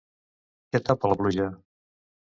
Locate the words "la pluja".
1.13-1.51